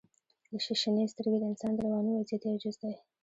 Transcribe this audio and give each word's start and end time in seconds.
•شنې 0.81 1.03
سترګې 1.13 1.37
د 1.39 1.43
انسان 1.51 1.71
د 1.73 1.77
رواني 1.85 2.11
وضعیت 2.13 2.41
یو 2.43 2.61
جز 2.63 2.75
دی. 2.81 2.93